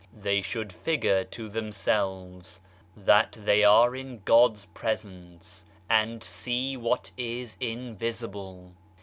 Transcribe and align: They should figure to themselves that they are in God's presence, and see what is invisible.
They 0.19 0.41
should 0.41 0.73
figure 0.73 1.23
to 1.25 1.47
themselves 1.47 2.59
that 2.97 3.33
they 3.33 3.63
are 3.63 3.95
in 3.95 4.23
God's 4.25 4.65
presence, 4.65 5.63
and 5.87 6.23
see 6.23 6.75
what 6.75 7.11
is 7.17 7.55
invisible. 7.59 8.71